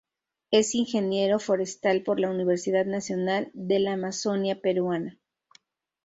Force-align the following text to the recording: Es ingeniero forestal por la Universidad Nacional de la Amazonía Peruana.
Es 0.49 0.73
ingeniero 0.73 1.37
forestal 1.37 2.01
por 2.01 2.19
la 2.19 2.31
Universidad 2.31 2.87
Nacional 2.87 3.51
de 3.53 3.77
la 3.79 3.93
Amazonía 3.93 4.59
Peruana. 4.59 5.19